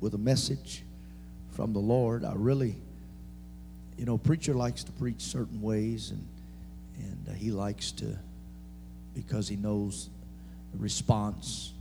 [0.00, 0.84] with a message
[1.50, 2.24] from the Lord.
[2.24, 2.76] I really,
[3.96, 6.24] you know, preacher likes to preach certain ways, and
[6.98, 8.16] and uh, he likes to
[9.12, 10.08] because he knows
[10.72, 11.72] the response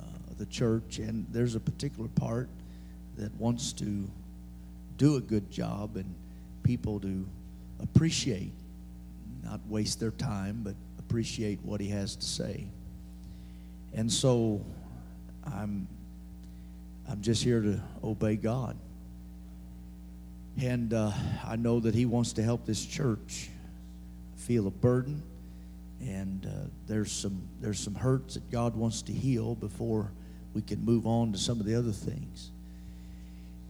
[0.00, 2.48] uh, of the church, and there's a particular part
[3.16, 4.10] that wants to
[4.96, 6.12] do a good job and
[6.64, 7.24] people to
[7.80, 8.52] appreciate,
[9.44, 12.64] not waste their time, but appreciate what he has to say.
[13.94, 14.60] And so,
[15.44, 15.86] I'm
[17.08, 18.76] I'm just here to obey God.
[20.60, 21.12] And uh,
[21.46, 23.48] I know that He wants to help this church
[24.36, 25.22] feel a burden.
[26.00, 30.12] And uh, there's some there's some hurts that God wants to heal before
[30.54, 32.50] we can move on to some of the other things.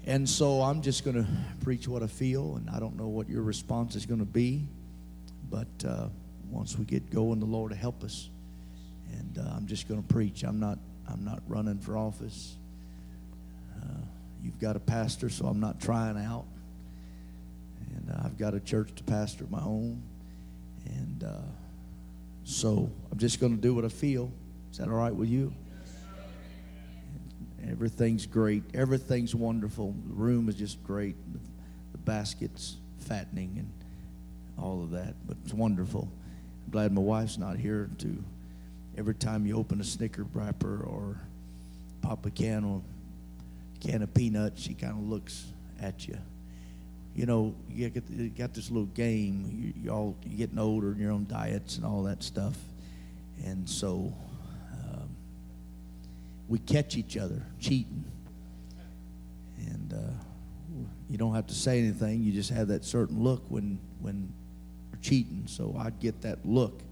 [0.05, 1.27] And so I'm just going to
[1.62, 4.66] preach what I feel, and I don't know what your response is going to be.
[5.50, 6.08] But uh,
[6.50, 8.28] once we get going, the Lord will help us.
[9.12, 10.42] And uh, I'm just going to preach.
[10.42, 10.78] I'm not
[11.10, 12.57] I'm not running for office.
[13.80, 14.00] Uh,
[14.42, 16.46] you've got a pastor, so I'm not trying out.
[17.94, 20.02] And uh, I've got a church to pastor my own.
[20.86, 21.48] And uh,
[22.44, 24.33] so I'm just going to do what I feel.
[24.70, 25.55] Is that all right with you?
[27.70, 28.62] Everything's great.
[28.72, 29.95] Everything's wonderful.
[30.06, 31.17] The room is just great.
[31.33, 31.41] The,
[31.92, 33.72] the basket's fattening and
[34.58, 35.14] all of that.
[35.27, 36.11] But it's wonderful.
[36.67, 38.24] I'm glad my wife's not here to
[38.97, 41.20] every time you open a Snicker wrapper or
[42.02, 42.83] pop a can of
[43.80, 45.46] can of peanuts, she kind of looks
[45.80, 46.18] at you.
[47.14, 49.48] You know, you got this little game.
[49.50, 52.56] You, you all you're getting older and you're on diets and all that stuff,
[53.44, 54.12] and so
[54.84, 55.08] um,
[56.48, 58.04] we catch each other cheating,
[59.58, 62.22] and uh, you don't have to say anything.
[62.22, 64.32] You just have that certain look when when
[64.92, 65.44] we're cheating.
[65.46, 66.82] So I'd get that look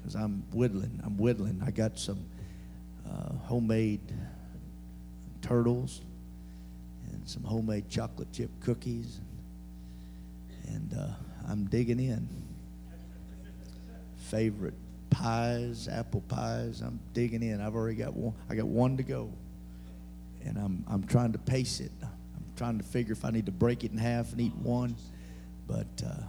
[0.00, 1.00] because I'm whittling.
[1.04, 1.62] I'm whittling.
[1.64, 2.24] I got some
[3.08, 4.00] uh, homemade
[5.42, 6.00] turtles
[7.12, 9.20] and some homemade chocolate chip cookies.
[10.68, 11.08] And uh,
[11.48, 12.28] I'm digging in.
[14.16, 14.74] Favorite
[15.10, 16.80] pies, apple pies.
[16.80, 17.60] I'm digging in.
[17.60, 18.34] I've already got one.
[18.48, 19.30] I got one to go,
[20.42, 21.92] and I'm I'm trying to pace it.
[22.02, 24.96] I'm trying to figure if I need to break it in half and eat one.
[25.66, 26.22] But uh,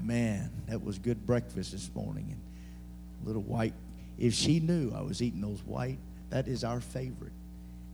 [0.00, 2.26] man, that was good breakfast this morning.
[2.30, 2.40] And
[3.26, 3.74] little white.
[4.18, 5.98] If she knew I was eating those white,
[6.30, 7.32] that is our favorite.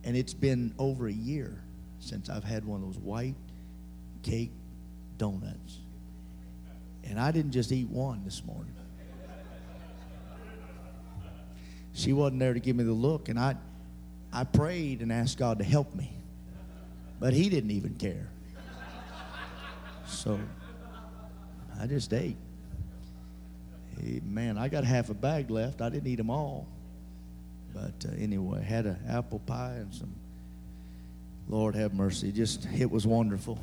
[0.03, 1.63] And it's been over a year
[1.99, 3.35] since I've had one of those white
[4.21, 4.51] cake
[5.17, 5.79] donuts.
[7.05, 8.75] And I didn't just eat one this morning.
[11.93, 13.55] She wasn't there to give me the look, and I,
[14.31, 16.11] I prayed and asked God to help me.
[17.19, 18.29] But He didn't even care.
[20.07, 20.39] So
[21.79, 22.37] I just ate.
[23.99, 25.81] Hey, man, I got half a bag left.
[25.81, 26.67] I didn't eat them all.
[27.73, 30.13] But uh, anyway, had an apple pie and some.
[31.49, 32.31] Lord have mercy.
[32.31, 33.59] Just it was wonderful.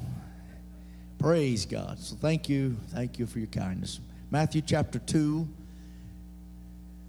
[1.18, 1.98] Praise God.
[1.98, 4.00] So thank you, thank you for your kindness.
[4.30, 5.48] Matthew chapter two,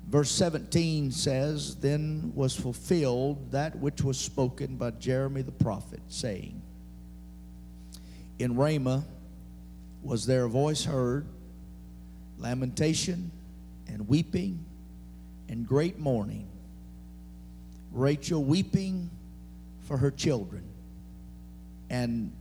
[0.08, 6.62] verse seventeen says, "Then was fulfilled that which was spoken by Jeremy the prophet, saying,
[8.40, 9.04] In Ramah
[10.04, 11.26] was there a voice heard,
[12.38, 13.32] lamentation
[13.88, 14.66] and weeping
[15.50, 16.48] and great mourning."
[17.92, 19.10] Rachel weeping
[19.82, 20.64] for her children
[21.90, 22.32] and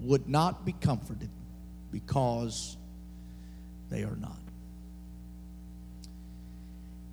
[0.00, 1.30] would not be comforted
[1.92, 2.76] because
[3.90, 4.36] they are not.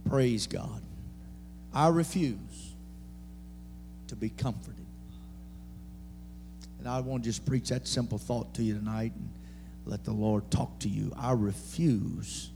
[0.09, 0.81] Praise God.
[1.73, 2.73] I refuse
[4.07, 4.73] to be comforted.
[6.79, 9.29] And I want to just preach that simple thought to you tonight and
[9.85, 11.11] let the Lord talk to you.
[11.17, 12.49] I refuse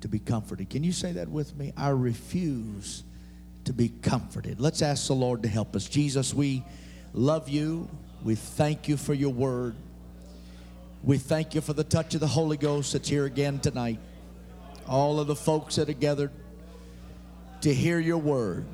[0.00, 0.70] to be comforted.
[0.70, 1.72] Can you say that with me?
[1.76, 3.02] I refuse
[3.68, 4.58] to be comforted.
[4.62, 5.86] Let's ask the Lord to help us.
[5.86, 6.64] Jesus, we
[7.12, 7.86] love you.
[8.24, 9.74] We thank you for your word.
[11.04, 13.98] We thank you for the touch of the Holy Ghost that's here again tonight.
[14.88, 16.30] All of the folks that are gathered
[17.60, 18.64] to hear your word.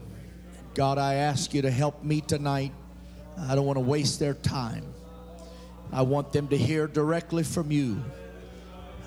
[0.75, 2.71] God, I ask you to help me tonight.
[3.37, 4.84] I don't want to waste their time.
[5.92, 8.01] I want them to hear directly from you.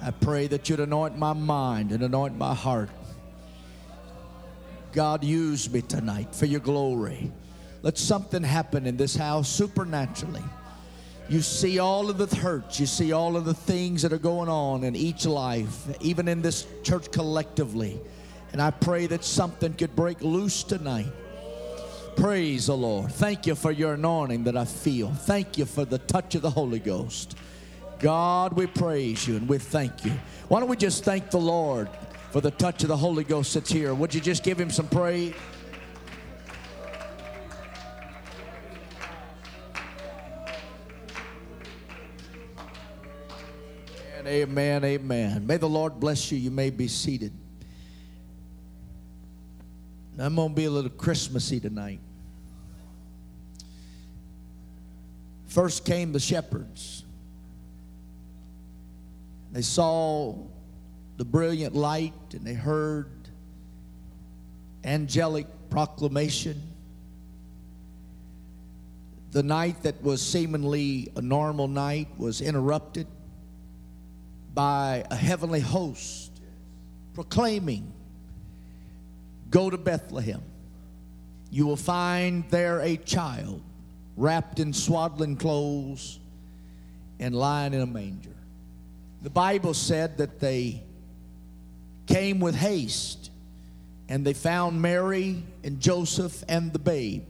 [0.02, 2.90] I pray that you'd anoint my mind and anoint my heart.
[4.92, 7.32] God, use me tonight for your glory.
[7.84, 10.44] Let something happen in this house supernaturally.
[11.30, 14.50] You see all of the hurts, you see all of the things that are going
[14.50, 18.00] on in each life, even in this church collectively.
[18.54, 21.12] And I pray that something could break loose tonight.
[22.16, 23.12] Praise the Lord.
[23.12, 25.12] Thank you for your anointing that I feel.
[25.12, 27.38] Thank you for the touch of the Holy Ghost.
[28.00, 30.14] God, we praise you and we thank you.
[30.48, 31.90] Why don't we just thank the Lord
[32.38, 33.96] for the touch of the Holy Ghost that's here.
[33.96, 35.34] Would you just give him some praise?
[44.20, 45.48] And amen, amen.
[45.48, 46.38] May the Lord bless you.
[46.38, 47.34] You may be seated.
[50.20, 52.02] I'm going to be a little Christmassy tonight.
[55.48, 57.04] First came the shepherds.
[59.52, 60.36] They saw
[61.18, 63.12] the brilliant light and they heard
[64.84, 66.62] angelic proclamation.
[69.32, 73.08] The night that was seemingly a normal night was interrupted
[74.54, 76.32] by a heavenly host
[77.14, 77.92] proclaiming,
[79.50, 80.42] Go to Bethlehem.
[81.50, 83.62] You will find there a child
[84.16, 86.20] wrapped in swaddling clothes
[87.20, 88.36] and lying in a manger.
[89.22, 90.84] The Bible said that they
[92.08, 93.30] came with haste
[94.10, 97.24] and they found Mary and Joseph and the babe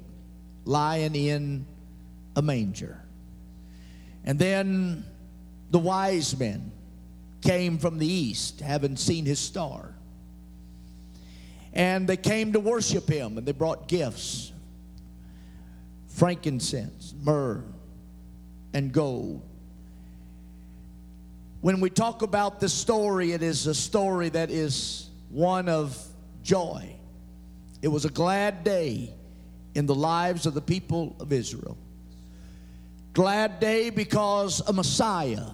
[0.65, 1.65] lying in
[2.35, 3.01] a manger.
[4.23, 5.03] And then
[5.71, 6.71] the wise men
[7.41, 9.93] came from the east, having seen his star.
[11.73, 14.51] And they came to worship him, and they brought gifts
[16.07, 17.63] frankincense, myrrh,
[18.73, 19.43] and gold.
[21.61, 25.97] When we talk about this story, it is a story that is one of
[26.43, 26.95] joy.
[27.81, 29.13] It was a glad day
[29.75, 31.77] in the lives of the people of Israel.
[33.13, 35.47] Glad day because a Messiah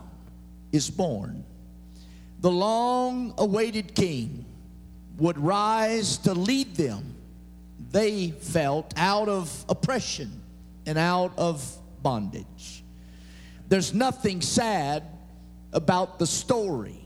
[0.72, 1.46] is born
[2.44, 4.46] the long awaited king
[5.18, 7.16] would rise to lead them,
[7.90, 10.42] they felt, out of oppression
[10.86, 11.66] and out of
[12.02, 12.84] bondage.
[13.70, 15.04] There's nothing sad
[15.74, 17.00] about the story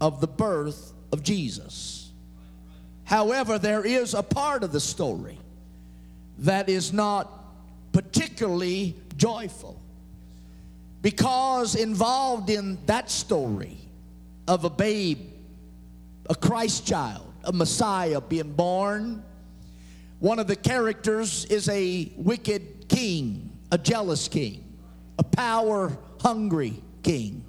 [0.00, 2.12] of the birth of Jesus.
[3.04, 5.38] However, there is a part of the story
[6.38, 7.30] that is not
[7.92, 9.80] particularly joyful
[11.02, 13.76] because involved in that story
[14.48, 15.18] of a babe,
[16.28, 19.22] a Christ child, a Messiah being born.
[20.18, 24.64] One of the characters is a wicked king, a jealous king,
[25.18, 27.44] a power hungry king.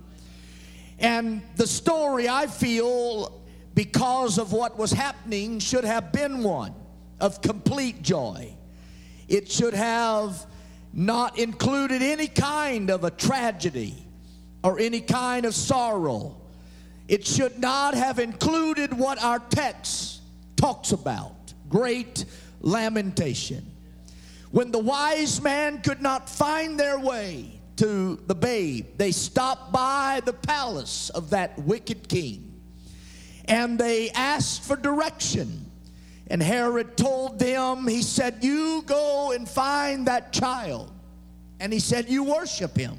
[1.00, 3.42] And the story, I feel,
[3.74, 6.74] because of what was happening, should have been one
[7.20, 8.56] of complete joy.
[9.28, 10.46] It should have
[10.94, 13.96] not included any kind of a tragedy
[14.64, 16.38] or any kind of sorrow
[17.08, 20.22] it should not have included what our text
[20.56, 22.26] talks about great
[22.62, 23.66] lamentation.
[24.52, 30.22] When the wise man could not find their way to the babe, they stopped by
[30.26, 32.56] the palace of that wicked king
[33.46, 35.72] and they asked for direction.
[36.28, 40.92] And Herod told them, he said, You go and find that child.
[41.60, 42.98] And he said, You worship him.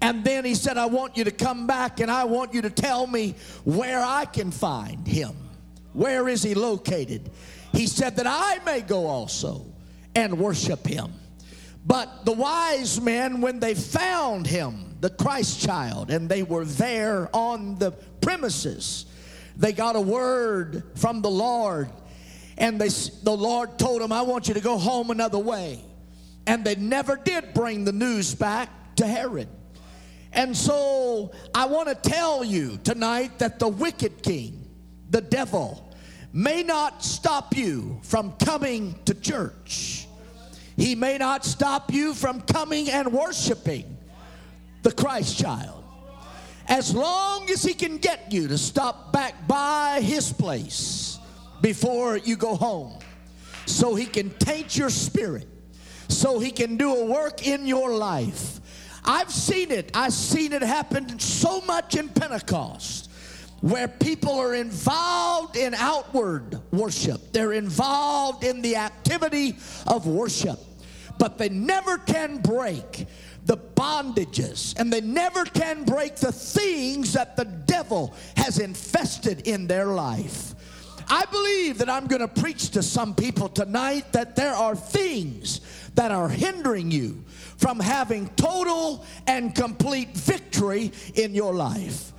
[0.00, 2.70] And then he said, I want you to come back and I want you to
[2.70, 5.36] tell me where I can find him.
[5.92, 7.30] Where is he located?
[7.70, 9.64] He said that I may go also
[10.16, 11.12] and worship him.
[11.84, 17.28] But the wise men, when they found him, the Christ child, and they were there
[17.34, 17.90] on the
[18.20, 19.06] premises,
[19.56, 21.90] they got a word from the Lord.
[22.56, 25.84] And they, the Lord told them, I want you to go home another way.
[26.46, 29.48] And they never did bring the news back to Herod.
[30.32, 34.68] And so I want to tell you tonight that the wicked king,
[35.10, 35.92] the devil,
[36.32, 40.06] may not stop you from coming to church.
[40.76, 43.96] He may not stop you from coming and worshiping
[44.82, 45.84] the Christ child.
[46.68, 51.18] As long as he can get you to stop back by his place
[51.60, 52.98] before you go home,
[53.66, 55.46] so he can taint your spirit,
[56.08, 58.60] so he can do a work in your life
[59.04, 59.90] I've seen it.
[59.94, 63.10] I've seen it happen so much in Pentecost
[63.62, 67.32] where people are involved in outward worship.
[67.32, 70.58] They're involved in the activity of worship,
[71.18, 73.06] but they never can break
[73.46, 79.66] the bondages and they never can break the things that the devil has infested in
[79.68, 80.54] their life.
[81.08, 85.60] I believe that I'm going to preach to some people tonight that there are things
[85.94, 87.24] that are hindering you
[87.58, 92.12] from having total and complete victory in your life.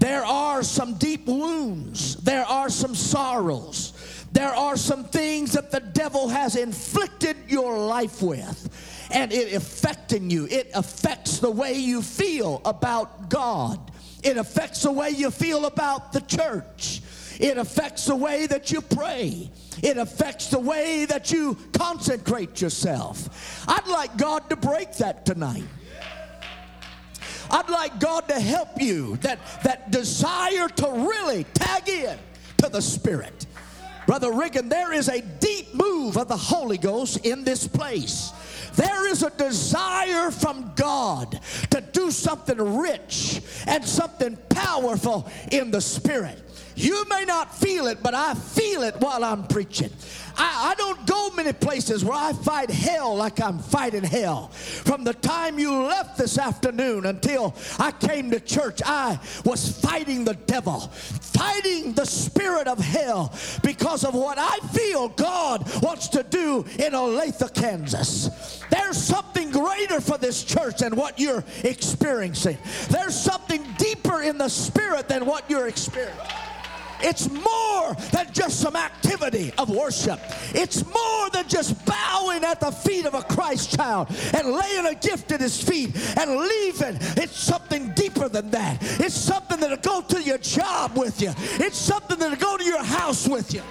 [0.00, 3.92] There are some deep wounds, there are some sorrows,
[4.32, 10.30] there are some things that the devil has inflicted your life with and it affecting
[10.30, 10.46] you.
[10.46, 13.90] It affects the way you feel about God.
[14.22, 17.02] It affects the way you feel about the church.
[17.38, 19.50] It affects the way that you pray.
[19.82, 23.64] It affects the way that you consecrate yourself.
[23.68, 25.64] I'd like God to break that tonight.
[27.50, 32.16] I'd like God to help you that, that desire to really tag in
[32.58, 33.46] to the Spirit.
[34.06, 38.32] Brother Riggin, there is a deep move of the Holy Ghost in this place.
[38.74, 41.40] There is a desire from God
[41.70, 46.42] to do something rich and something powerful in the Spirit.
[46.80, 49.90] You may not feel it, but I feel it while I'm preaching.
[50.34, 54.48] I, I, don't go many places where I fight hell like I'm fighting hell.
[54.48, 60.24] From the time you left this afternoon until I came to church, I was fighting
[60.24, 66.22] the devil, fighting the spirit of hell because of what I feel God wants to
[66.22, 68.64] do in Olathe, Kansas.
[68.70, 72.56] There's something greater for this church than what you're experiencing.
[72.88, 76.49] There's something deeper in the spirit than what you're experiencing.
[77.02, 80.20] It's more than just some activity of worship.
[80.54, 84.94] It's more than just bowing at the feet of a Christ child and laying a
[84.94, 86.98] gift at his feet and leaving.
[87.16, 88.78] It's something deeper than that.
[89.00, 91.32] It's something that'll go to your job with you.
[91.36, 93.62] It's something that'll go to your house with you.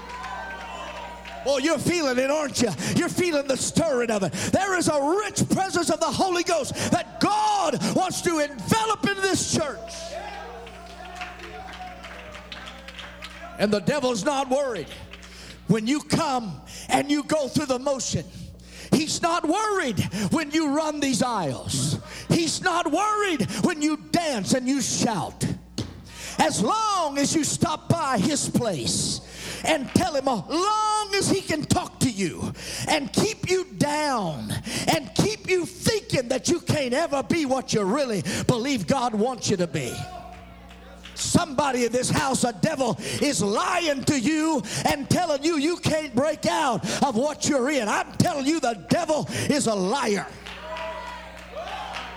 [1.46, 2.70] Oh, you're feeling it, aren't you?
[2.96, 4.34] You're feeling the stirring of it.
[4.52, 9.16] There is a rich presence of the Holy Ghost that God wants to envelop in
[9.22, 9.94] this church.
[13.60, 14.88] And the devil's not worried.
[15.68, 18.26] When you come and you go through the motion,
[18.92, 20.00] He's not worried
[20.32, 22.00] when you run these aisles.
[22.28, 25.46] He's not worried when you dance and you shout.
[26.40, 29.22] As long as you stop by his place
[29.66, 32.54] and tell him, as long as he can talk to you
[32.88, 34.54] and keep you down
[34.88, 39.50] and keep you thinking that you can't ever be what you really believe God wants
[39.50, 39.94] you to be.
[41.20, 46.16] Somebody in this house, a devil is lying to you and telling you you can't
[46.16, 47.88] break out of what you're in.
[47.88, 50.26] I'm telling you, the devil is a liar.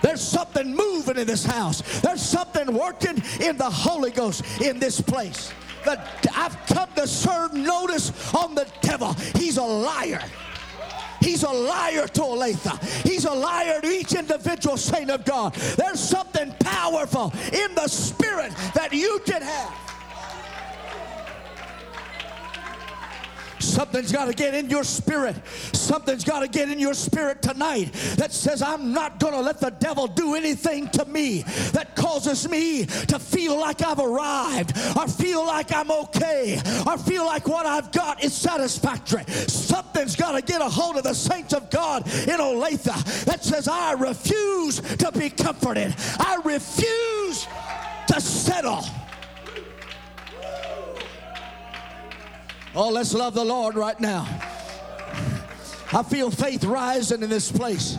[0.03, 2.01] There's something moving in this house.
[2.01, 5.53] There's something working in the Holy Ghost in this place.
[5.85, 6.01] The,
[6.35, 9.15] I've come to serve notice on the devil.
[9.37, 10.23] He's a liar.
[11.23, 13.03] He's a liar to Olathe.
[13.03, 15.55] He's a liar to each individual saint of God.
[15.55, 19.92] There's something powerful in the spirit that you can have.
[23.63, 25.37] Something's got to get in your spirit.
[25.73, 29.61] Something's got to get in your spirit tonight that says, I'm not going to let
[29.61, 31.43] the devil do anything to me
[31.73, 37.25] that causes me to feel like I've arrived or feel like I'm okay or feel
[37.25, 39.25] like what I've got is satisfactory.
[39.27, 43.69] Something's got to get a hold of the saints of God in Olathe that says,
[43.69, 45.95] I refuse to be comforted.
[46.19, 47.47] I refuse
[48.09, 48.85] to settle.
[52.75, 54.27] Oh, let's love the Lord right now.
[55.93, 57.99] I feel faith rising in this place.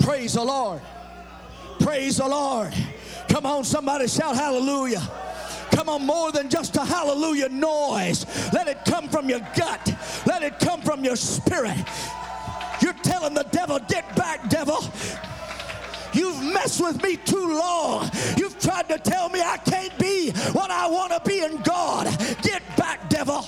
[0.00, 0.80] Praise the Lord.
[1.80, 2.72] Praise the Lord.
[3.28, 5.02] Come on, somebody shout hallelujah.
[5.72, 8.24] Come on, more than just a hallelujah noise.
[8.54, 11.76] Let it come from your gut, let it come from your spirit.
[12.80, 14.78] You're telling the devil, get back, devil.
[16.16, 18.10] You've messed with me too long.
[18.38, 22.06] You've tried to tell me I can't be what I want to be in God.
[22.40, 23.46] Get back, devil.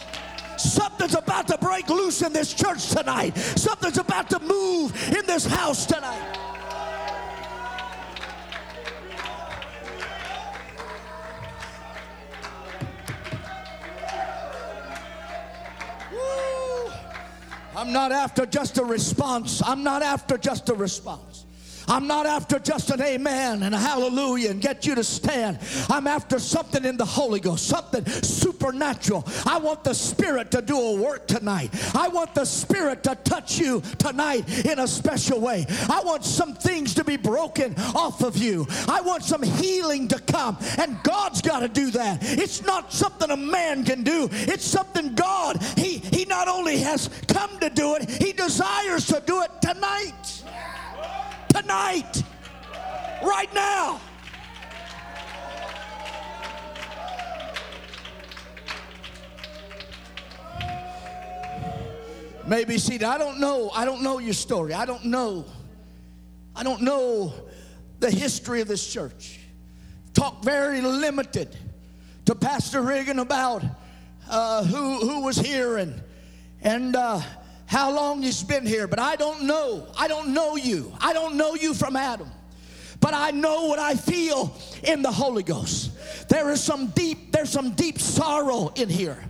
[0.58, 3.36] Something's about to break loose in this church tonight.
[3.38, 6.34] Something's about to move in this house tonight.
[17.74, 19.62] I'm not after just a response.
[19.64, 21.27] I'm not after just a response.
[21.88, 25.58] I'm not after just an amen and a hallelujah and get you to stand.
[25.88, 29.24] I'm after something in the Holy Ghost, something supernatural.
[29.46, 31.70] I want the Spirit to do a work tonight.
[31.94, 35.66] I want the Spirit to touch you tonight in a special way.
[35.88, 38.66] I want some things to be broken off of you.
[38.86, 42.18] I want some healing to come, and God's got to do that.
[42.22, 47.08] It's not something a man can do, it's something God, He, he not only has
[47.26, 50.42] come to do it, He desires to do it tonight
[51.48, 52.22] tonight,
[53.22, 54.00] right now.
[62.46, 63.70] Maybe see, I don't know.
[63.74, 64.72] I don't know your story.
[64.72, 65.44] I don't know.
[66.56, 67.34] I don't know
[68.00, 69.38] the history of this church.
[70.14, 71.54] Talk very limited
[72.24, 73.62] to Pastor Reagan about
[74.30, 76.02] uh, who who was here and
[76.62, 77.20] and uh,
[77.68, 79.88] how long he's been here, but I don't know.
[79.96, 80.90] I don't know you.
[81.02, 82.30] I don't know you from Adam.
[82.98, 85.90] But I know what I feel in the Holy Ghost.
[86.30, 89.22] There is some deep, there's some deep sorrow in here.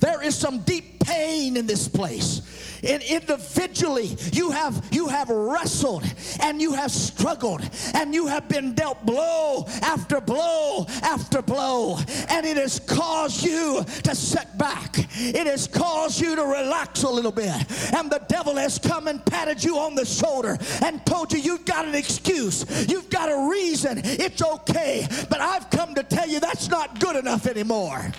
[0.00, 2.73] There is some deep pain in this place.
[2.86, 6.04] And individually, you have you have wrestled
[6.40, 7.62] and you have struggled
[7.94, 11.98] and you have been dealt blow after blow after blow,
[12.28, 14.96] and it has caused you to set back.
[15.16, 17.54] It has caused you to relax a little bit,
[17.94, 21.64] and the devil has come and patted you on the shoulder and told you you've
[21.64, 25.06] got an excuse, you've got a reason, it's okay.
[25.30, 28.12] But I've come to tell you that's not good enough anymore.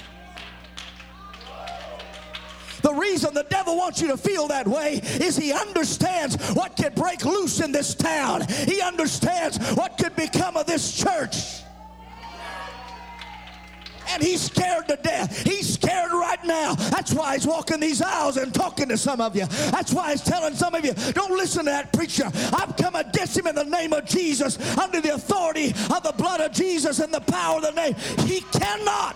[2.86, 6.94] The reason the devil wants you to feel that way is he understands what could
[6.94, 8.46] break loose in this town.
[8.48, 11.63] He understands what could become of this church.
[14.10, 15.42] And he's scared to death.
[15.44, 16.75] He's scared right now.
[16.75, 19.48] That's why he's walking these aisles and talking to some of you.
[19.48, 22.30] That's why he's telling some of you, don't listen to that preacher.
[22.54, 26.39] I've come against him in the name of Jesus, under the authority of the blood
[26.39, 27.96] of Jesus and the power of the name.
[28.27, 29.15] He cannot,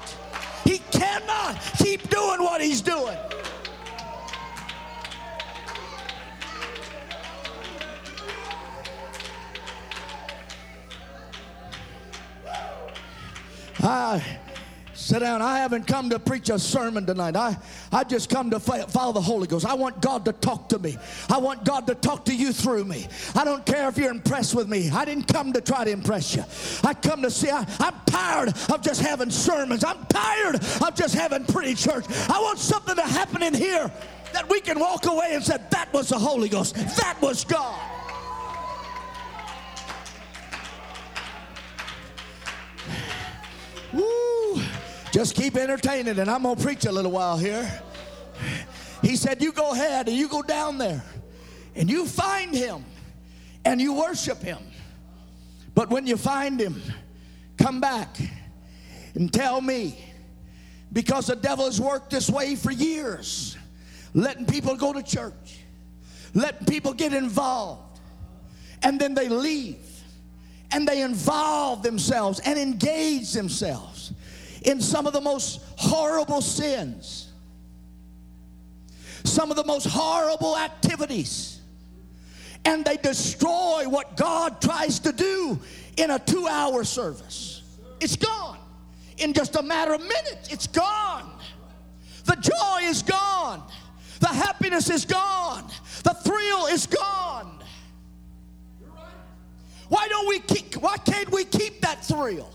[0.63, 3.15] he cannot keep doing what he's doing.
[13.81, 14.23] I
[14.93, 15.41] sit down.
[15.41, 17.35] I haven't come to preach a sermon tonight.
[17.35, 17.57] I,
[17.91, 19.65] I just come to follow the Holy Ghost.
[19.65, 20.97] I want God to talk to me.
[21.29, 23.07] I want God to talk to you through me.
[23.35, 24.89] I don't care if you're impressed with me.
[24.89, 26.43] I didn't come to try to impress you.
[26.83, 27.49] I come to see.
[27.49, 29.83] I, I'm tired of just having sermons.
[29.85, 32.05] I'm tired of just having pretty church.
[32.29, 33.89] I want something to happen in here
[34.33, 36.75] that we can walk away and say, that was the Holy Ghost.
[36.75, 37.79] That was God.
[43.93, 44.61] Woo.
[45.11, 47.81] Just keep entertaining, and I'm going to preach a little while here.
[49.01, 51.03] He said, You go ahead and you go down there
[51.75, 52.83] and you find him
[53.65, 54.59] and you worship him.
[55.73, 56.81] But when you find him,
[57.57, 58.17] come back
[59.15, 59.97] and tell me
[60.91, 63.57] because the devil has worked this way for years,
[64.13, 65.59] letting people go to church,
[66.33, 67.99] letting people get involved,
[68.83, 69.88] and then they leave
[70.71, 74.13] and they involve themselves and engage themselves
[74.63, 77.31] in some of the most horrible sins,
[79.23, 81.61] some of the most horrible activities,
[82.65, 85.59] and they destroy what God tries to do
[85.97, 87.63] in a two hour service.
[87.99, 88.57] It's gone.
[89.17, 91.29] In just a matter of minutes, it's gone.
[92.25, 93.63] The joy is gone.
[94.19, 95.58] The happiness is gone.
[100.79, 102.49] Why can't we keep that thrill?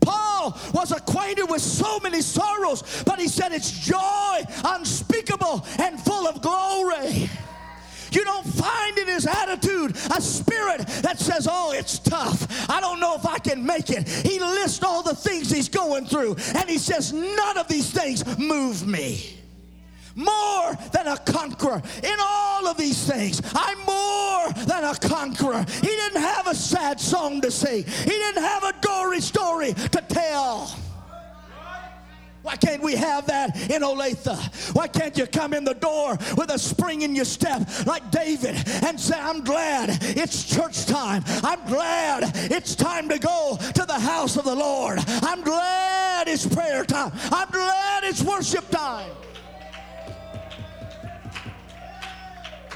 [0.00, 6.26] Paul was acquainted with so many sorrows, but he said it's joy unspeakable and full
[6.26, 7.28] of glory.
[8.10, 12.70] You don't find in his attitude a spirit that says, Oh, it's tough.
[12.70, 14.08] I don't know if I can make it.
[14.08, 18.24] He lists all the things he's going through, and he says, None of these things
[18.38, 19.37] move me
[20.18, 23.40] more than a conqueror in all of these things.
[23.54, 25.64] I'm more than a conqueror.
[25.80, 30.04] He didn't have a sad song to sing, he didn't have a gory story to
[30.08, 30.74] tell.
[32.42, 34.74] Why can't we have that in Olathe?
[34.74, 38.56] Why can't you come in the door with a spring in your step like David
[38.84, 41.24] and say, I'm glad it's church time.
[41.44, 44.98] I'm glad it's time to go to the house of the Lord.
[45.22, 47.12] I'm glad it's prayer time.
[47.30, 49.10] I'm glad it's worship time.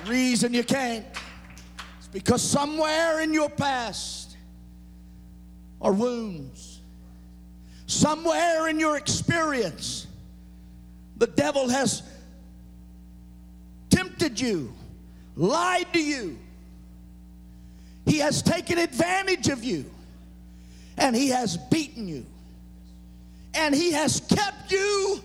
[0.07, 1.05] Reason you can't
[2.01, 4.37] is because somewhere in your past
[5.81, 6.81] are wounds.
[7.87, 10.07] Somewhere in your experience,
[11.17, 12.03] the devil has
[13.91, 14.73] tempted you,
[15.37, 16.39] lied to you.
[18.07, 19.85] He has taken advantage of you,
[20.97, 22.27] and he has beaten you,
[23.55, 25.23] and he has kept you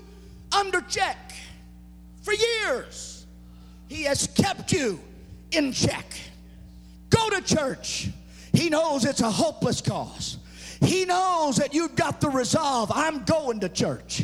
[0.52, 1.34] under check
[2.22, 3.17] for years.
[3.88, 5.00] He has kept you
[5.52, 6.06] in check.
[7.10, 8.10] Go to church.
[8.54, 10.38] He knows it's a hopeless cause.
[10.82, 12.91] He knows that you've got the resolve.
[12.93, 14.23] I'm going to church.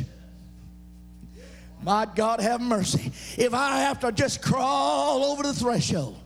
[1.82, 3.12] My God, have mercy.
[3.38, 6.18] If I have to just crawl over the threshold,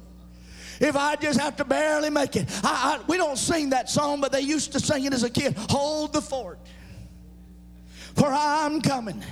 [0.80, 2.47] if I just have to barely make it.
[2.63, 5.30] I, I, we don't sing that song, but they used to sing it as a
[5.30, 5.56] kid.
[5.69, 6.60] Hold the fort,
[8.15, 9.23] for I'm coming.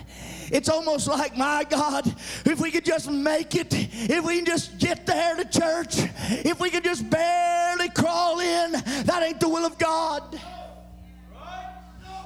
[0.51, 2.07] It's almost like, my God,
[2.45, 5.97] if we could just make it, if we can just get there to church,
[6.45, 10.39] if we could just barely crawl in, that ain't the will of God.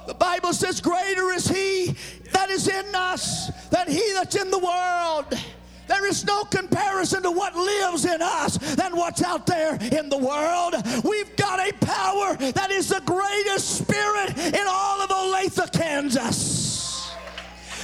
[0.06, 1.94] The Bible says, Greater is He
[2.32, 5.40] that is in us than He that's in the world.
[5.86, 10.16] There is no comparison to what lives in us than what's out there in the
[10.16, 10.74] world.
[11.04, 16.69] We've got a power that is the greatest spirit in all of Olathe, Kansas.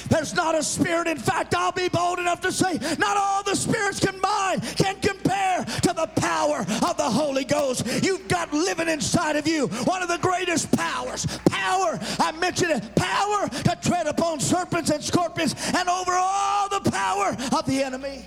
[0.09, 1.07] There's not a spirit.
[1.09, 5.64] In fact, I'll be bold enough to say, not all the spirits combined can compare
[5.64, 7.87] to the power of the Holy Ghost.
[8.03, 11.27] You've got living inside of you one of the greatest powers.
[11.49, 16.90] Power, I mentioned it, power to tread upon serpents and scorpions and over all the
[16.90, 18.25] power of the enemy.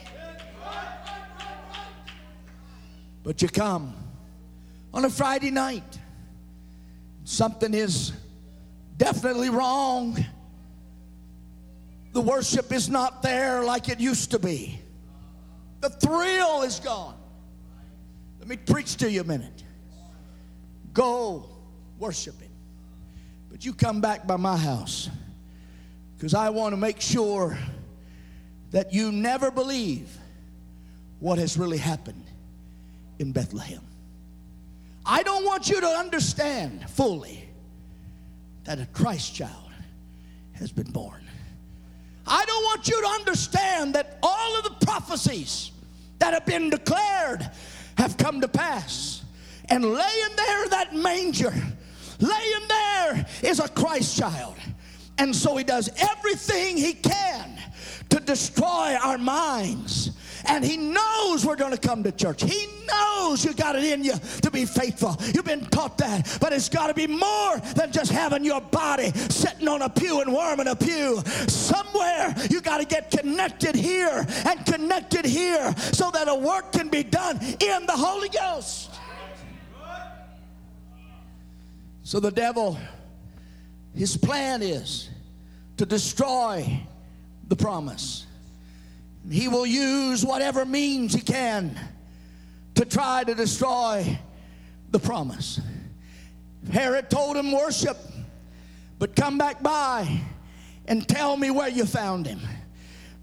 [3.24, 3.94] But you come
[4.94, 6.00] on a Friday night,
[7.24, 8.12] something is
[8.98, 10.18] definitely wrong.
[12.12, 14.80] The worship is not there like it used to be.
[15.82, 17.16] The thrill is gone.
[18.40, 19.64] Let me preach to you a minute.
[20.94, 21.60] Go worship
[22.00, 22.50] worshiping.
[23.52, 25.10] But you come back by my house
[26.18, 27.58] because I want to make sure
[28.72, 30.10] that you never believe
[31.20, 32.26] what has really happened
[33.20, 33.82] in Bethlehem.
[35.06, 37.50] I don't want you to understand fully
[38.64, 39.72] that a Christ child
[40.54, 41.29] has been born.
[42.30, 45.72] I don't want you to understand that all of the prophecies
[46.20, 47.50] that have been declared
[47.98, 49.24] have come to pass.
[49.68, 51.54] And laying there that manger,
[52.20, 54.56] laying there is a Christ child.
[55.18, 57.60] And so he does everything he can
[58.10, 60.12] to destroy our minds
[60.46, 62.44] and He knows we're going to come to church.
[62.44, 65.16] He knows you got it in you to be faithful.
[65.34, 66.38] You've been taught that.
[66.40, 70.22] But it's got to be more than just having your body sitting on a pew
[70.22, 71.22] and warming a pew.
[71.48, 76.90] Somewhere you got to get connected here and connected here so that a work can
[76.90, 78.92] be done in the Holy Ghost.
[82.04, 82.78] So the devil,
[83.94, 85.10] his plan is
[85.78, 86.82] to destroy
[87.48, 88.26] the promise.
[89.30, 91.80] He will use whatever means he can
[92.76, 94.18] to try to destroy
[94.92, 95.62] the promise.
[96.72, 97.98] Herod told him, Worship,
[98.98, 100.22] but come back by
[100.86, 102.40] and tell me where you found him.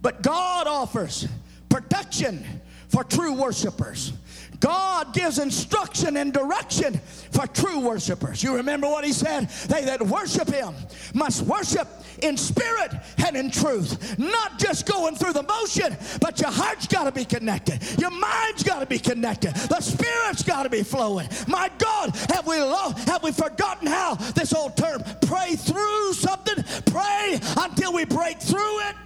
[0.00, 1.26] But God offers
[1.68, 2.44] protection
[2.88, 4.12] for true worshipers.
[4.60, 8.42] God gives instruction and direction for true worshipers.
[8.42, 9.48] You remember what he said?
[9.68, 10.74] They that worship him
[11.14, 11.88] must worship
[12.22, 12.92] in spirit
[13.24, 14.18] and in truth.
[14.18, 17.80] Not just going through the motion, but your heart's got to be connected.
[17.98, 19.54] Your mind's got to be connected.
[19.54, 21.28] The spirit's got to be flowing.
[21.46, 26.64] My God, have we have we forgotten how this old term pray through something?
[26.86, 28.96] Pray until we break through it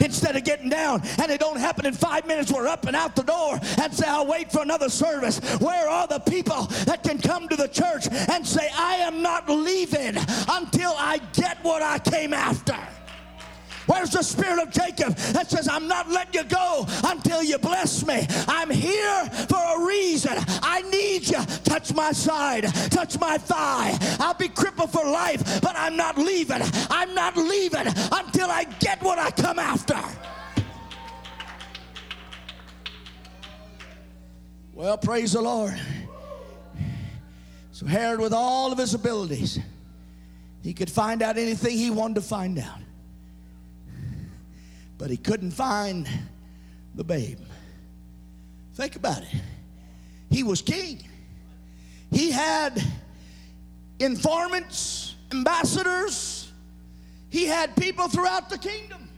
[0.00, 1.02] instead of getting down.
[1.20, 2.52] And it don't happen in five minutes.
[2.52, 5.38] We're up and out the door and say i'll wait for another service.
[5.58, 9.48] Where are the people that can come to the church and say i am not
[9.48, 10.16] leaving
[10.48, 12.76] until i get what i came after
[13.86, 18.04] Where's the spirit of Jacob that says, I'm not letting you go until you bless
[18.04, 18.26] me?
[18.48, 20.36] I'm here for a reason.
[20.62, 21.42] I need you.
[21.64, 23.96] Touch my side, touch my thigh.
[24.18, 26.62] I'll be crippled for life, but I'm not leaving.
[26.90, 29.98] I'm not leaving until I get what I come after.
[34.72, 35.74] Well, praise the Lord.
[37.72, 39.58] So, Herod, with all of his abilities,
[40.62, 42.80] he could find out anything he wanted to find out
[44.98, 46.08] but he couldn't find
[46.94, 47.40] the babe.
[48.74, 49.40] Think about it.
[50.30, 51.02] He was king.
[52.10, 52.82] He had
[53.98, 56.52] informants, ambassadors,
[57.30, 59.08] he had people throughout the kingdom.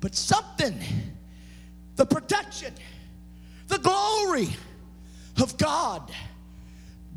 [0.00, 0.78] But something,
[1.96, 2.74] the protection,
[3.68, 4.48] the glory
[5.40, 6.10] of God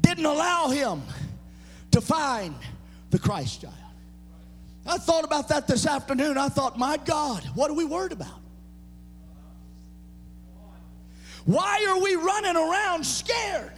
[0.01, 1.01] didn't allow him
[1.91, 2.55] to find
[3.09, 3.84] the Christ child.
[4.85, 6.37] I thought about that this afternoon.
[6.37, 8.39] I thought, my God, what are we worried about?
[11.45, 13.73] Why are we running around scared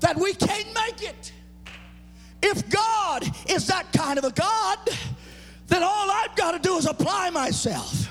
[0.00, 1.32] that we can't make it?
[2.42, 4.78] If God is that kind of a God,
[5.66, 8.06] then all I've got to do is apply myself.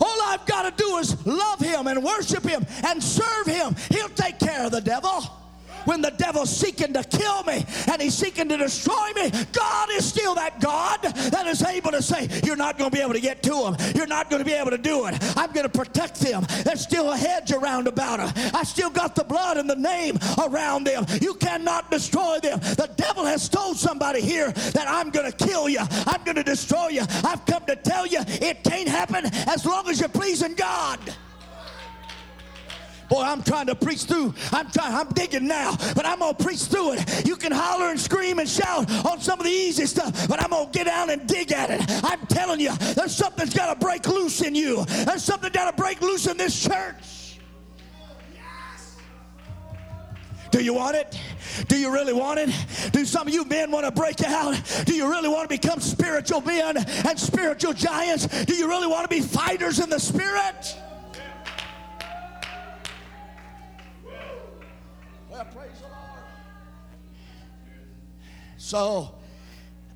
[0.00, 3.74] All I've got to do is love Him and worship Him and serve Him.
[3.90, 5.39] He'll take care of the devil
[5.84, 10.04] when the devil's seeking to kill me and he's seeking to destroy me, God is
[10.04, 13.20] still that God that is able to say, You're not going to be able to
[13.20, 13.76] get to him.
[13.94, 15.16] You're not going to be able to do it.
[15.36, 16.44] I'm going to protect them.
[16.64, 18.52] There's still a hedge around about them.
[18.54, 21.06] I still got the blood and the name around them.
[21.20, 22.60] You cannot destroy them.
[22.60, 26.44] The devil has told somebody here that I'm going to kill you, I'm going to
[26.44, 27.02] destroy you.
[27.24, 30.98] I've come to tell you it can't happen as long as you're pleasing God.
[33.10, 34.32] Boy, I'm trying to preach through.
[34.52, 37.26] I'm trying, I'm digging now, but I'm gonna preach through it.
[37.26, 40.50] You can holler and scream and shout on some of the easy stuff, but I'm
[40.50, 41.82] gonna get down and dig at it.
[42.04, 44.84] I'm telling you, there's something's gotta break loose in you.
[44.84, 47.40] There's something gotta break loose in this church.
[50.52, 51.18] Do you want it?
[51.66, 52.50] Do you really want it?
[52.92, 54.60] Do some of you men want to break out?
[54.84, 58.26] Do you really want to become spiritual men and spiritual giants?
[58.44, 60.76] Do you really want to be fighters in the spirit?
[68.70, 69.10] So,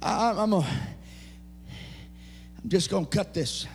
[0.03, 0.67] I, I'm, a, I'm
[2.67, 3.69] just going to cut this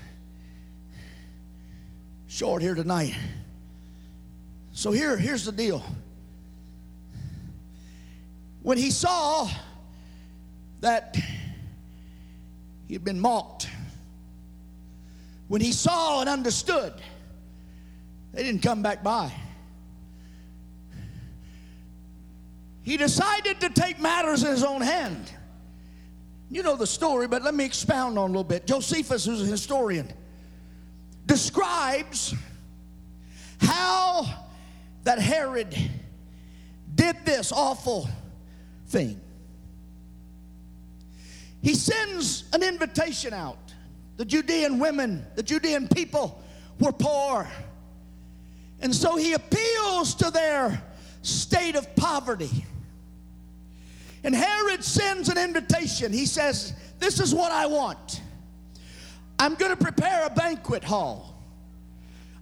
[2.28, 3.16] short here tonight.
[4.74, 5.82] So here, here's the deal.
[8.62, 9.50] When he saw
[10.82, 11.18] that
[12.90, 13.70] he had been mocked,
[15.48, 16.92] when he saw and understood,
[18.34, 19.32] they didn't come back by.
[22.84, 25.32] He decided to take matters in his own hand.
[26.50, 28.66] You know the story, but let me expound on a little bit.
[28.66, 30.12] Josephus, who's a historian,
[31.26, 32.34] describes
[33.62, 34.26] how
[35.04, 35.76] that Herod
[36.96, 38.10] did this awful
[38.88, 39.22] thing.
[41.62, 43.58] He sends an invitation out.
[44.18, 46.42] The Judean women, the Judean people
[46.80, 47.48] were poor.
[48.82, 50.82] And so he appeals to their
[51.22, 52.66] state of poverty.
[54.24, 56.12] And Herod sends an invitation.
[56.12, 58.22] He says, This is what I want.
[59.38, 61.34] I'm going to prepare a banquet hall.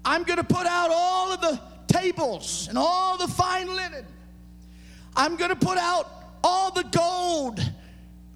[0.03, 4.05] I'm going to put out all of the tables and all the fine linen.
[5.15, 6.09] I'm going to put out
[6.43, 7.59] all the gold,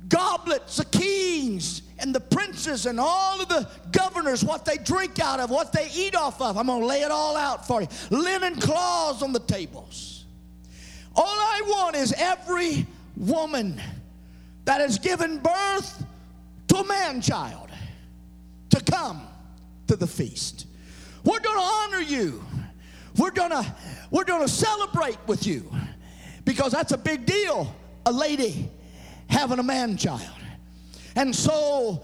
[0.10, 5.40] goblets, the kings, and the princes, and all of the governors, what they drink out
[5.40, 6.58] of, what they eat off of.
[6.58, 7.88] I'm going to lay it all out for you.
[8.10, 10.21] Linen cloths on the tables.
[11.16, 12.86] All I want is every
[13.18, 13.82] woman
[14.66, 16.06] that has given birth
[16.70, 17.70] to a man child
[18.70, 19.22] to come
[19.88, 20.68] to the feast.
[21.24, 22.44] We're going to honor you.
[23.18, 23.76] We're going to
[24.10, 25.70] we're going to celebrate with you
[26.46, 27.74] because that's a big deal.
[28.06, 28.70] A lady
[29.28, 30.22] having a man child.
[31.16, 32.04] And so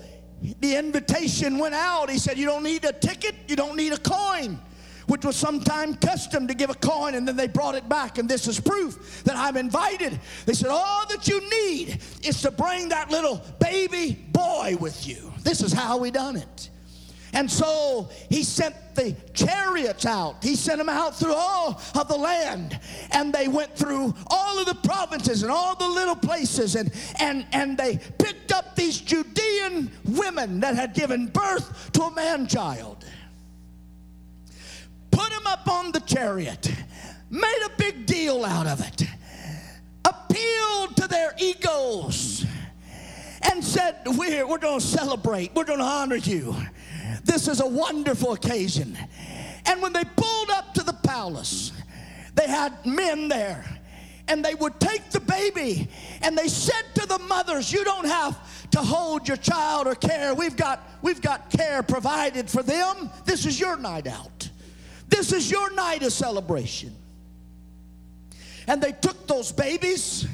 [0.60, 2.10] the invitation went out.
[2.10, 4.60] He said, You don't need a ticket, you don't need a coin
[5.08, 8.30] which was sometime custom to give a coin and then they brought it back and
[8.30, 12.90] this is proof that i'm invited they said all that you need is to bring
[12.90, 16.70] that little baby boy with you this is how we done it
[17.34, 20.44] and so he sent the chariots out.
[20.44, 22.80] He sent them out through all of the land.
[23.12, 26.76] And they went through all of the provinces and all the little places.
[26.76, 32.16] And, and, and they picked up these Judean women that had given birth to a
[32.16, 33.06] man child
[35.48, 36.72] up on the chariot,
[37.30, 39.04] made a big deal out of it,
[40.06, 42.46] appealed to their egos,
[43.42, 46.56] and said, We're, we're going to celebrate, we're going to honor you.
[47.24, 48.98] This is a wonderful occasion.
[49.66, 51.72] And when they pulled up to the palace,
[52.36, 53.66] they had men there
[54.28, 55.88] and they would take the baby
[56.22, 60.34] and they said to the mothers you don't have to hold your child or care
[60.36, 64.47] we've got we've got care provided for them this is your night out
[65.08, 66.96] this is your night of celebration.
[68.68, 70.28] And they took those babies.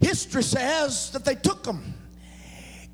[0.00, 1.94] History says that they took them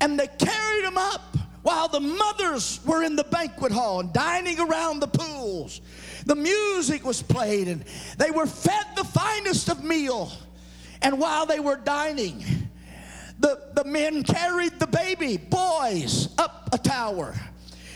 [0.01, 4.59] and they carried them up while the mothers were in the banquet hall and dining
[4.59, 5.81] around the pools.
[6.25, 7.83] The music was played and
[8.17, 10.31] they were fed the finest of meal.
[11.01, 12.43] And while they were dining,
[13.39, 17.35] the, the men carried the baby, boys, up a tower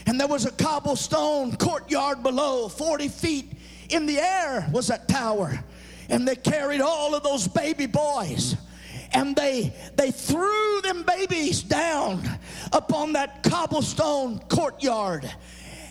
[0.10, 3.52] and there was a cobblestone courtyard below, 40 feet
[3.89, 5.63] in the air was that tower.
[6.10, 8.56] And they carried all of those baby boys.
[9.12, 12.28] And they they threw them babies down
[12.74, 15.32] upon that cobblestone courtyard.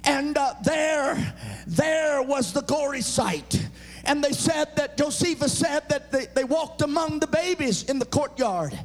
[0.02, 1.34] And uh, there
[1.68, 3.68] there was the gory sight.
[4.04, 8.06] And they said that josephus said that they, they walked among the babies in the
[8.06, 8.76] courtyard.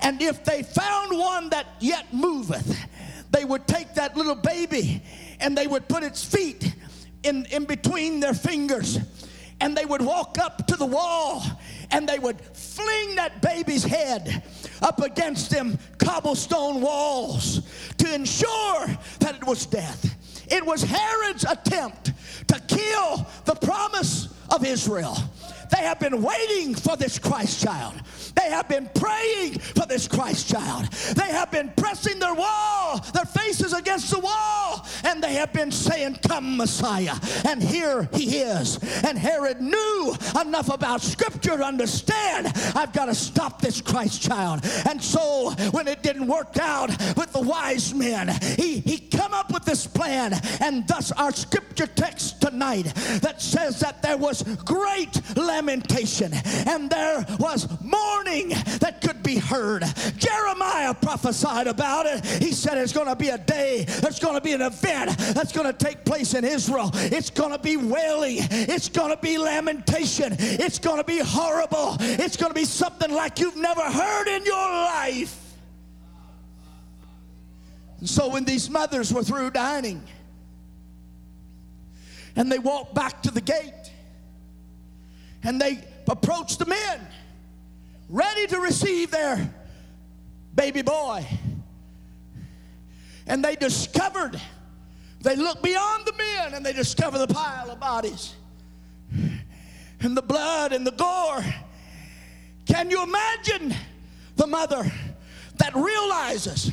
[0.00, 2.76] And if they found one that yet moveth
[3.34, 5.02] they would take that little baby
[5.40, 6.72] and they would put its feet
[7.24, 8.98] in, in between their fingers
[9.60, 11.42] and they would walk up to the wall
[11.90, 14.42] and they would fling that baby's head
[14.82, 17.62] up against them cobblestone walls
[17.98, 18.86] to ensure
[19.20, 20.14] that it was death.
[20.50, 22.12] It was Herod's attempt
[22.48, 25.16] to kill the promise of Israel.
[25.74, 27.94] They have been waiting for this Christ child.
[28.36, 30.86] They have been praying for this Christ child.
[31.16, 35.72] They have been pressing their wall, their faces against the wall, and they have been
[35.72, 37.14] saying, Come, Messiah.
[37.44, 38.78] And here he is.
[39.04, 44.60] And Herod knew enough about Scripture to understand I've got to stop this Christ child.
[44.88, 49.52] And so when it didn't work out with the wise men, he, he come up
[49.52, 50.34] with this plan.
[50.60, 56.30] And thus our scripture text tonight that says that there was great lamentation lamentation,
[56.66, 58.50] and there was mourning
[58.80, 59.82] that could be heard.
[60.16, 62.24] Jeremiah prophesied about it.
[62.42, 65.52] He said it's going to be a day, there's going to be an event that's
[65.52, 66.90] going to take place in Israel.
[66.94, 71.96] It's going to be wailing, it's going to be lamentation, it's going to be horrible,
[72.00, 75.40] it's going to be something like you've never heard in your life.
[78.00, 80.02] And so when these mothers were through dining,
[82.36, 83.83] and they walked back to the gate,
[85.44, 85.78] and they
[86.08, 87.06] approached the men,
[88.08, 89.54] ready to receive their
[90.54, 91.24] baby boy.
[93.26, 94.40] And they discovered,
[95.20, 98.34] they looked beyond the men and they discovered the pile of bodies
[100.00, 101.44] and the blood and the gore.
[102.66, 103.74] Can you imagine
[104.36, 104.90] the mother
[105.56, 106.72] that realizes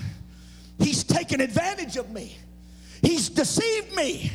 [0.79, 2.37] he's taken advantage of me?
[3.01, 4.31] He's deceived me.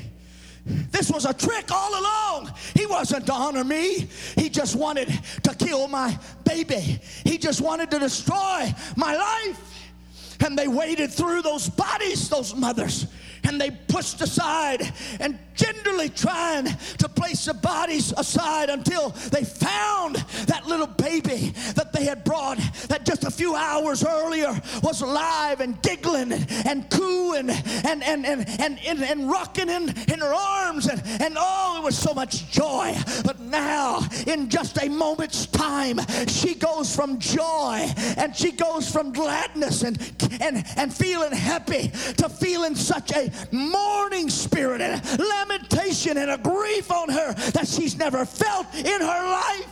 [0.67, 2.53] This was a trick all along.
[2.75, 4.09] He wasn't to honor me.
[4.35, 5.09] He just wanted
[5.45, 7.01] to kill my baby.
[7.25, 9.61] He just wanted to destroy my life.
[10.45, 13.07] And they waded through those bodies, those mothers,
[13.47, 16.67] and they pushed aside and gingerly trying
[16.99, 22.59] to place the bodies aside until they found that little baby that they had brought
[22.89, 28.49] that just a few hours earlier was alive and giggling and, cooing and, and, and,
[28.61, 30.87] and, and, and rocking in, in her arms.
[30.87, 32.95] And, and oh it was so much joy.
[33.25, 39.13] But now in just a moment's time she goes from joy and she goes from
[39.13, 39.99] gladness and,
[40.41, 46.91] and, and feeling happy to feeling such a mourning spirit and lamentation and a grief
[46.91, 49.69] on her that she's never felt in her life.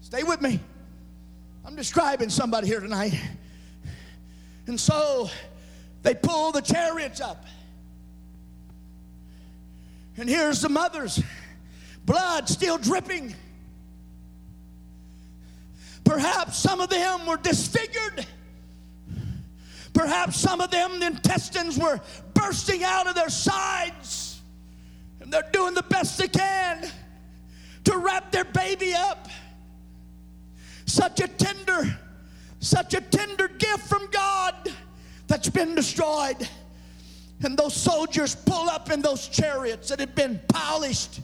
[0.00, 0.58] Stay with me.
[1.64, 3.12] I'm describing somebody here tonight.
[4.66, 5.28] And so
[6.02, 7.44] they pull the chariots up.
[10.16, 11.22] And here's the mothers,
[12.04, 13.34] blood still dripping.
[16.04, 18.26] Perhaps some of them were disfigured.
[19.92, 22.00] Perhaps some of them, the intestines were
[22.34, 24.40] bursting out of their sides.
[25.20, 26.90] And they're doing the best they can
[27.84, 29.28] to wrap their baby up.
[30.86, 31.98] Such a tender,
[32.60, 34.54] such a tender gift from God
[35.26, 36.48] that's been destroyed.
[37.42, 41.20] And those soldiers pull up in those chariots that had been polished.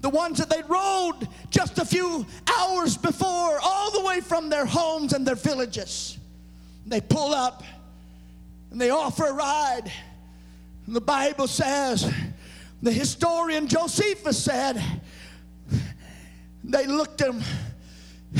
[0.00, 2.26] The ones that they rode just a few
[2.58, 6.18] hours before, all the way from their homes and their villages.
[6.86, 7.62] They pull up
[8.70, 9.90] and they offer a ride.
[10.86, 12.12] And the Bible says,
[12.82, 14.82] the historian Josephus said,
[16.64, 17.42] they looked at him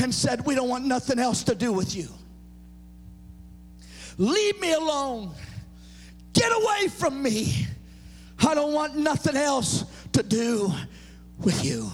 [0.01, 2.07] and said, We don't want nothing else to do with you.
[4.17, 5.31] Leave me alone.
[6.33, 7.67] Get away from me.
[8.45, 10.71] I don't want nothing else to do
[11.39, 11.89] with you.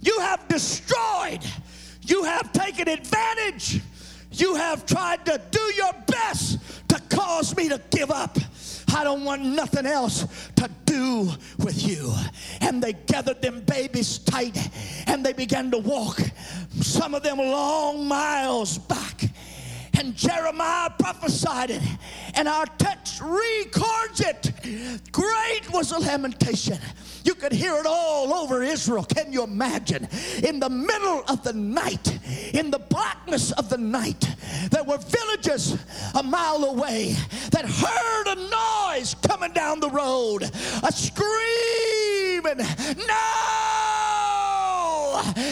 [0.00, 1.40] You have destroyed,
[2.02, 3.80] you have taken advantage,
[4.32, 6.58] you have tried to do your best
[7.08, 8.38] cause me to give up.
[8.94, 12.14] I don't want nothing else to do with you.
[12.60, 14.56] And they gathered them babies tight
[15.06, 16.20] and they began to walk,
[16.80, 19.24] some of them long miles back.
[19.98, 21.82] And Jeremiah prophesied it,
[22.34, 24.52] and our text records it.
[25.12, 26.78] Great was the lamentation.
[27.24, 29.04] You could hear it all over Israel.
[29.04, 30.08] Can you imagine?
[30.42, 32.18] In the middle of the night,
[32.52, 34.28] in the blackness of the night,
[34.70, 35.78] there were villages
[36.14, 37.16] a mile away
[37.50, 42.58] that heard a noise coming down the road, a scream, and
[42.98, 43.44] no!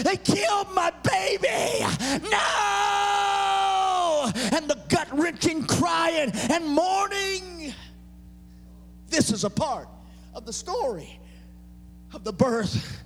[0.02, 1.86] They killed my baby!
[2.30, 3.61] No!
[4.24, 7.74] And the gut wrenching crying and mourning.
[9.08, 9.88] This is a part
[10.34, 11.20] of the story
[12.14, 13.02] of the birth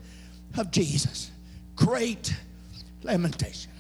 [0.56, 1.30] of Jesus.
[1.74, 2.34] Great
[3.02, 3.72] lamentation.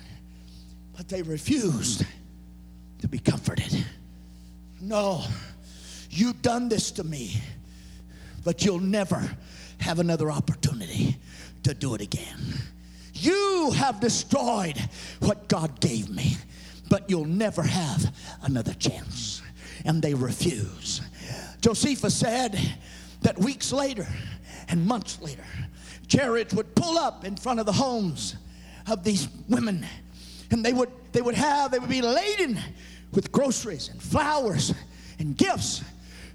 [0.96, 2.04] But they refused
[3.00, 3.84] to be comforted.
[4.80, 5.24] No,
[6.10, 7.40] you've done this to me,
[8.44, 9.28] but you'll never
[9.78, 11.16] have another opportunity
[11.62, 12.38] to do it again.
[13.14, 14.78] You have destroyed
[15.20, 16.36] what God gave me,
[16.88, 19.42] but you'll never have another chance.
[19.84, 21.00] And they refuse.
[21.60, 22.58] Josephus said
[23.22, 24.06] that weeks later,
[24.68, 25.44] and months later,
[26.08, 28.36] chariots would pull up in front of the homes
[28.88, 29.86] of these women.
[30.50, 32.58] And they would, they would have, they would be laden
[33.12, 34.74] with groceries and flowers
[35.18, 35.82] and gifts.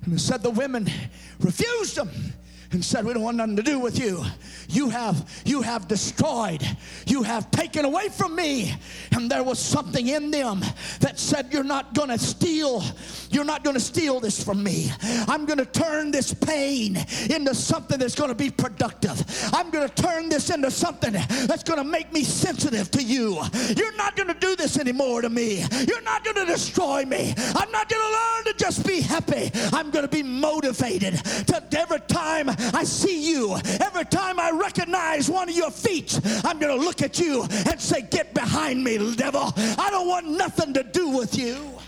[0.05, 0.89] And said the women
[1.39, 2.09] refused them.
[2.71, 4.23] And said, We don't want nothing to do with you.
[4.69, 6.65] You have, you have destroyed,
[7.05, 8.73] you have taken away from me.
[9.11, 10.61] And there was something in them
[10.99, 12.83] that said, You're not gonna steal,
[13.29, 14.91] you're not gonna steal this from me.
[15.27, 16.97] I'm gonna turn this pain
[17.29, 19.23] into something that's gonna be productive.
[19.53, 23.41] I'm gonna turn this into something that's gonna make me sensitive to you.
[23.75, 25.65] You're not gonna do this anymore to me.
[25.87, 27.33] You're not gonna destroy me.
[27.37, 29.51] I'm not gonna learn to just be happy.
[29.73, 31.15] I'm gonna be motivated
[31.47, 36.59] to every time I see you, every time I recognize one of your feet, I'm
[36.59, 39.53] going to look at you and say, Get behind me, devil.
[39.55, 41.80] I don't want nothing to do with you.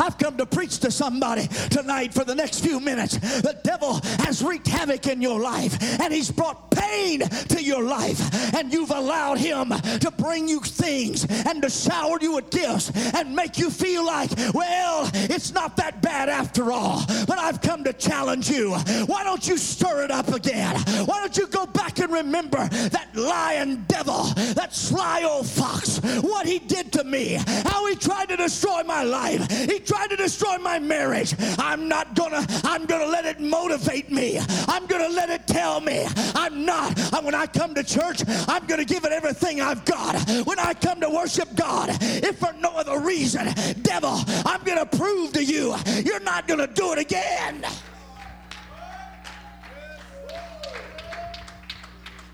[0.00, 3.18] I've come to preach to somebody tonight for the next few minutes.
[3.18, 8.54] The devil has wreaked havoc in your life and he's brought pain to your life,
[8.54, 13.34] and you've allowed him to bring you things and to shower you with gifts and
[13.34, 17.04] make you feel like, well, it's not that bad after all.
[17.26, 18.74] But I've come to challenge you.
[19.06, 20.76] Why don't you stir it up again?
[21.04, 24.24] Why don't you go back and remember that lion devil,
[24.54, 29.02] that sly old fox, what he did to me, how he tried to destroy my
[29.02, 29.50] life.
[29.50, 31.34] He tried to destroy my marriage.
[31.58, 34.38] I'm not gonna, I'm gonna let it motivate me.
[34.68, 36.96] I'm gonna let it tell me I'm not.
[37.24, 40.14] When I come to church, I'm gonna give it everything I've got.
[40.46, 45.32] When I come to worship God, if for no other reason, devil, I'm gonna prove
[45.32, 45.74] to you
[46.04, 47.64] you're not gonna do it again.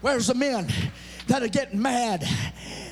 [0.02, 0.68] Where's the men
[1.28, 2.22] that are getting mad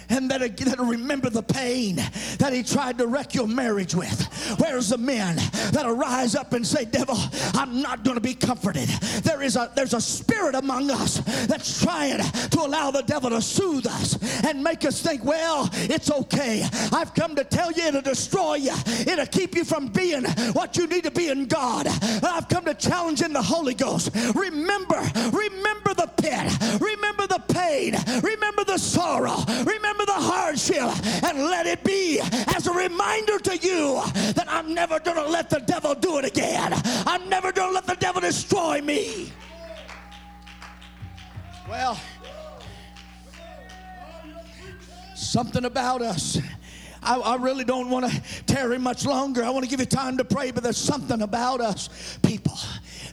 [0.09, 1.97] and that, that remember the pain
[2.39, 4.23] that he tried to wreck your marriage with?
[4.59, 5.37] Where's the men
[5.73, 7.17] that'll rise up and say, Devil,
[7.55, 8.89] I'm not going to be comforted?
[9.23, 13.43] There is a there's a spirit among us that's trying to allow the devil to
[13.43, 16.67] soothe us and make us think, well, it's okay.
[16.93, 18.75] I've come to tell you it'll destroy you.
[19.07, 21.87] It'll keep you from being what you need to be in God.
[22.23, 24.11] I've come to challenge in the Holy Ghost.
[24.35, 25.01] Remember,
[25.33, 26.81] remember the pit.
[26.81, 27.95] Remember the pain.
[28.23, 29.37] Remember the sorrow.
[29.65, 31.24] Remember the hardship.
[31.24, 32.20] And let it be
[32.55, 36.24] as a reminder to you that I'm never going to let the devil do it
[36.24, 36.72] again.
[37.07, 39.32] I'm never going to let the devil destroy me.
[41.68, 41.99] Well,
[45.14, 46.38] something about us.
[47.03, 49.45] I, I really don't want to tarry much longer.
[49.45, 52.59] I want to give you time to pray, but there's something about us, people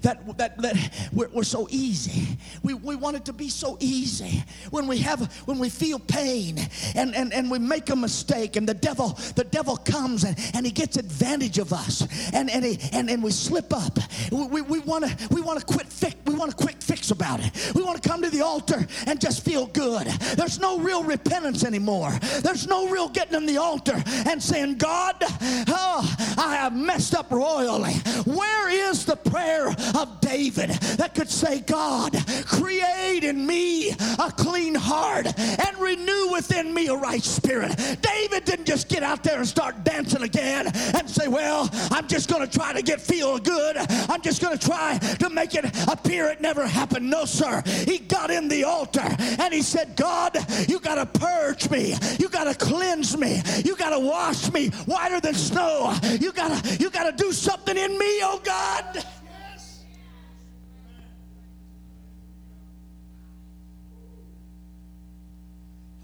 [0.02, 2.38] that, that, that we're, we're so easy.
[2.64, 4.44] We, we want it to be so easy.
[4.70, 6.58] When we have, when we feel pain
[6.96, 10.66] and, and, and we make a mistake and the devil, the devil comes and, and
[10.66, 13.98] he gets advantage of us and, and, he, and, and we slip up.
[14.32, 17.72] We, we, want to we wanna quit fix, we want a quick fix about it.
[17.76, 20.08] We want to come to the altar and just feel good.
[20.36, 22.12] There's no real repentance anymore.
[22.42, 27.32] There's no real getting in the altar and saying, God, oh, I have messed up
[27.32, 27.94] royally.
[28.26, 32.16] Where is the prayer of David that could say, God,
[32.46, 37.76] create in me a clean heart and renew within me a right spirit.
[38.02, 42.30] David didn't just get out there and start dancing again and say, Well, I'm just
[42.30, 43.78] going to try to get feel good.
[43.78, 47.10] I'm just going to try to make it appear it never happened.
[47.10, 47.64] No, sir.
[47.66, 50.38] He got in the altar and he said, God,
[50.68, 51.96] you got to purge me.
[52.20, 53.42] You got to cleanse me.
[53.64, 55.94] You got to wash me whiter than snow.
[56.20, 59.06] You got to you got to do something in me, oh God.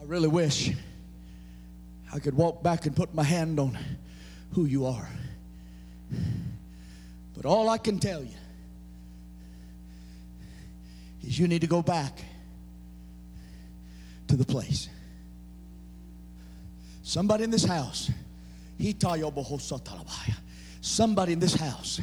[0.08, 0.72] Really wish
[2.14, 3.78] I could walk back and put my hand on
[4.54, 5.10] who you are.
[7.36, 8.34] But all I can tell you
[11.24, 12.18] is you need to go back
[14.30, 14.88] to the place.
[17.04, 18.10] Somebody in this house,
[20.82, 22.02] somebody in this house,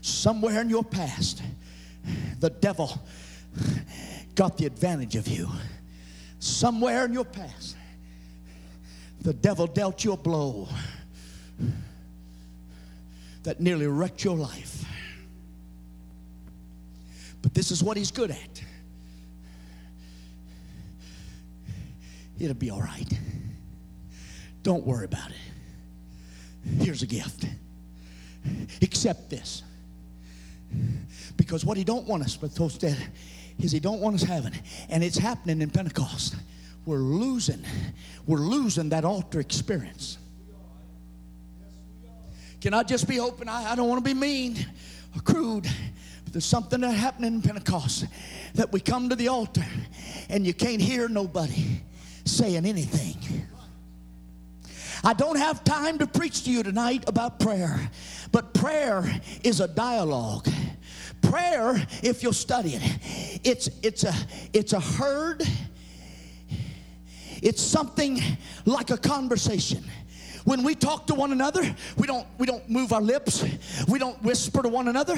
[0.00, 1.42] somewhere in your past,
[2.38, 2.96] the devil
[4.36, 5.48] got the advantage of you
[6.40, 7.76] somewhere in your past,
[9.20, 10.68] the devil dealt you a blow
[13.42, 14.84] that nearly wrecked your life.
[17.42, 18.62] But this is what he's good at.
[22.38, 23.08] It'll be all right.
[24.62, 25.36] Don't worry about it.
[26.82, 27.44] Here's a gift.
[28.82, 29.62] Accept this.
[31.36, 32.96] Because what he don't want us, but that
[33.62, 34.52] is he don't want us having.
[34.88, 36.36] And it's happening in Pentecost.
[36.86, 37.64] We're losing,
[38.26, 40.18] we're losing that altar experience.
[42.60, 43.48] Can I just be open?
[43.48, 44.56] I, I don't want to be mean
[45.16, 45.66] or crude.
[46.24, 48.06] But there's something that happening in Pentecost
[48.54, 49.64] that we come to the altar
[50.28, 51.80] and you can't hear nobody
[52.24, 53.16] saying anything.
[55.02, 57.90] I don't have time to preach to you tonight about prayer,
[58.32, 59.04] but prayer
[59.42, 60.46] is a dialogue
[61.30, 64.14] prayer, if you'll study it, it's, it's, a,
[64.52, 65.42] it's a herd,
[67.42, 68.20] it's something
[68.66, 69.84] like a conversation.
[70.44, 71.62] When we talk to one another,
[71.96, 73.44] we don't, we don't move our lips,
[73.88, 75.16] we don't whisper to one another,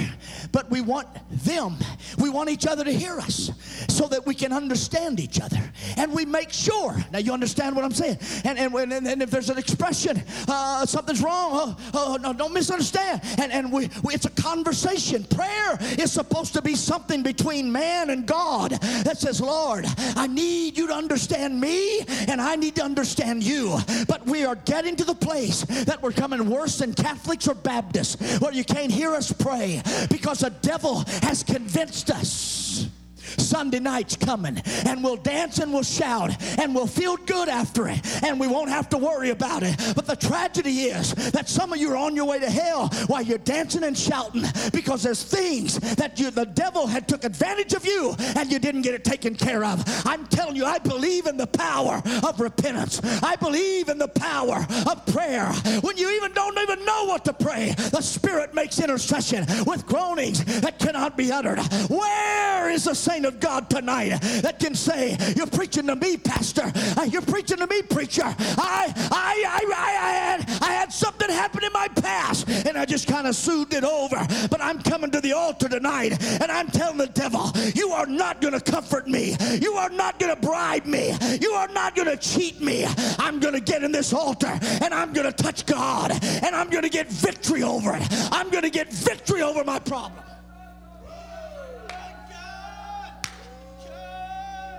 [0.50, 1.76] but we want them.
[2.18, 3.50] We want each other to hear us
[3.88, 5.60] so that we can understand each other.
[5.96, 6.96] And we make sure.
[7.12, 8.18] Now, you understand what I'm saying?
[8.44, 12.52] And, and, and, and if there's an expression, uh, something's wrong, oh, oh, no, don't
[12.52, 13.20] misunderstand.
[13.38, 15.24] And, and we, we, it's a conversation.
[15.24, 18.72] Prayer is supposed to be something between man and God
[19.04, 23.78] that says, Lord, I need you to understand me, and I need to understand you.
[24.08, 28.40] But we are getting to the place that we're coming worse than Catholics or Baptists,
[28.40, 32.86] where you can't hear us pray because the devil has convinced us.
[33.22, 38.00] Sunday night's coming, and we'll dance and we'll shout, and we'll feel good after it,
[38.22, 39.76] and we won't have to worry about it.
[39.94, 43.22] But the tragedy is that some of you are on your way to hell while
[43.22, 47.84] you're dancing and shouting because there's things that you, the devil had took advantage of
[47.84, 49.82] you, and you didn't get it taken care of.
[50.06, 53.00] I'm telling you, I believe in the power of repentance.
[53.22, 55.46] I believe in the power of prayer.
[55.82, 60.44] When you even don't even know what to pray, the Spirit makes intercession with groanings
[60.60, 61.58] that cannot be uttered.
[61.88, 66.72] Where is the saint of God tonight that can say, You're preaching to me, Pastor.
[66.96, 68.24] Uh, You're preaching to me, preacher.
[68.24, 72.86] I, I, I, I, I, had, I had something happen in my past and I
[72.86, 74.16] just kind of soothed it over.
[74.50, 78.40] But I'm coming to the altar tonight and I'm telling the devil, You are not
[78.40, 79.36] going to comfort me.
[79.60, 81.14] You are not going to bribe me.
[81.40, 82.86] You are not going to cheat me.
[83.18, 86.70] I'm going to get in this altar and I'm going to touch God and I'm
[86.70, 88.06] going to get victory over it.
[88.32, 90.31] I'm going to get victory over my problem.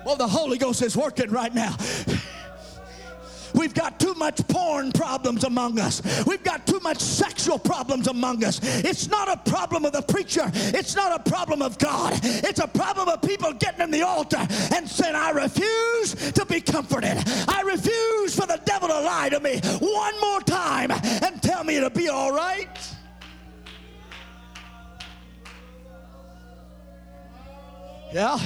[0.05, 1.75] Well, the Holy Ghost is working right now.
[3.53, 6.01] We've got too much porn problems among us.
[6.25, 8.59] We've got too much sexual problems among us.
[8.83, 10.51] It's not a problem of the preacher.
[10.53, 12.19] It's not a problem of God.
[12.23, 16.61] It's a problem of people getting in the altar and saying, I refuse to be
[16.61, 17.17] comforted.
[17.47, 21.77] I refuse for the devil to lie to me one more time and tell me
[21.77, 22.95] it'll be all right.
[28.11, 28.39] Yeah.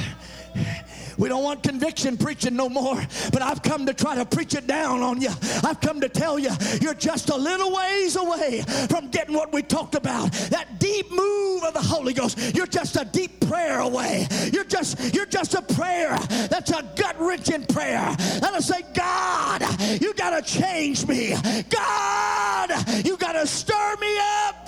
[1.18, 3.02] We don't want conviction preaching no more,
[3.32, 5.30] but I've come to try to preach it down on you.
[5.64, 6.52] I've come to tell you,
[6.82, 10.32] you're just a little ways away from getting what we talked about.
[10.50, 12.56] That deep move of the Holy Ghost.
[12.56, 14.28] You're just a deep prayer away.
[14.54, 16.18] You're just, you're just a prayer
[16.50, 18.16] that's a gut-wrenching prayer.
[18.40, 19.64] That'll say, God,
[20.02, 21.36] you gotta change me.
[21.70, 24.67] God, you gotta stir me up.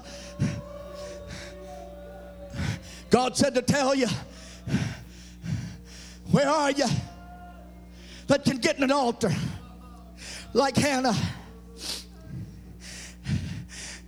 [3.09, 4.07] God said to tell you,
[6.31, 6.85] where are you
[8.27, 9.33] that can get in an altar
[10.53, 11.15] like Hannah?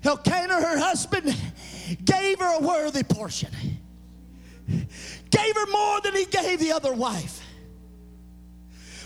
[0.04, 1.36] Elkanah, her husband,
[2.04, 3.50] gave her a worthy portion,
[4.68, 7.42] gave her more than he gave the other wife.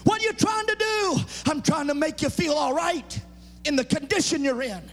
[0.03, 1.17] What are you trying to do?
[1.47, 3.19] I'm trying to make you feel all right
[3.65, 4.91] in the condition you're in.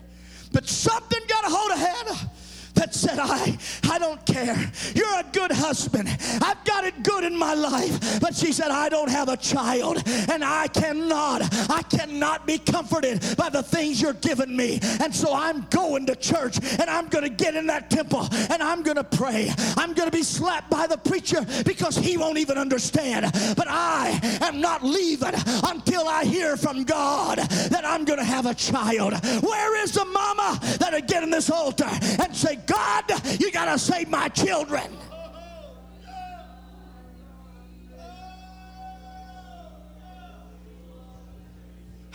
[0.53, 2.31] But something got a hold of Hannah
[2.75, 3.59] that said, I,
[3.89, 4.71] I don't care.
[4.95, 6.09] You're a good husband.
[6.43, 8.21] I've got it good in my life.
[8.21, 10.03] But she said, I don't have a child.
[10.07, 14.81] And I cannot, I cannot be comforted by the things you're giving me.
[15.01, 18.63] And so I'm going to church and I'm going to get in that temple and
[18.63, 19.51] I'm going to pray.
[19.77, 23.31] I'm going to be slapped by the preacher because he won't even understand.
[23.57, 28.47] But I am not leaving until I hear from God that I'm going to have
[28.47, 29.13] a child.
[29.43, 31.89] Where is the mama that'll get in this altar
[32.21, 34.91] and say, God, you got to save my children.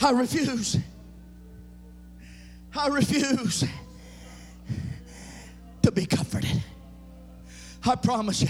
[0.01, 0.77] I refuse.
[2.75, 3.63] I refuse
[5.83, 6.63] to be comforted.
[7.85, 8.49] I promise you.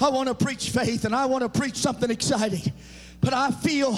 [0.00, 2.72] I want to preach faith and I want to preach something exciting.
[3.20, 3.96] But I feel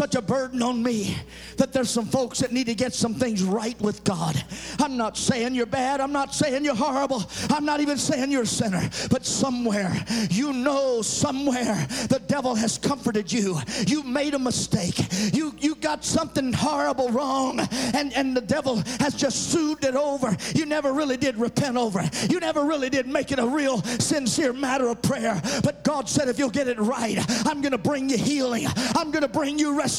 [0.00, 1.14] such a burden on me
[1.58, 4.42] that there's some folks that need to get some things right with God.
[4.78, 6.00] I'm not saying you're bad.
[6.00, 7.22] I'm not saying you're horrible.
[7.50, 8.88] I'm not even saying you're a sinner.
[9.10, 9.92] But somewhere,
[10.30, 13.58] you know, somewhere the devil has comforted you.
[13.86, 14.98] You made a mistake.
[15.34, 17.60] You, you got something horrible wrong,
[17.92, 20.34] and, and the devil has just soothed it over.
[20.54, 22.30] You never really did repent over it.
[22.32, 25.42] You never really did make it a real sincere matter of prayer.
[25.62, 28.66] But God said, if you'll get it right, I'm going to bring you healing.
[28.96, 29.89] I'm going to bring you restoration.